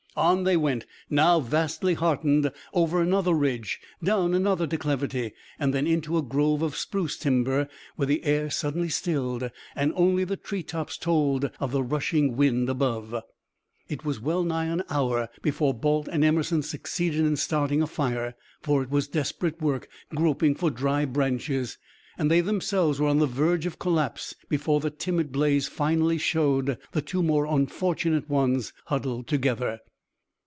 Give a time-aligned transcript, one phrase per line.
[0.13, 6.17] On they went, now vastly heartened, over another ridge, down another declivity, and then into
[6.17, 10.97] a grove of spruce timber, where the air suddenly stilled, and only the tree tops
[10.97, 13.23] told of the rushing wind above.
[13.87, 18.35] It was well nigh an hour before Balt and Emerson succeeded in starting a fire,
[18.61, 21.77] for it was desperate work groping for dry branches,
[22.17, 26.77] and they themselves were on the verge of collapse before the timid blaze finally showed
[26.91, 29.79] the two more unfortunate ones huddled together.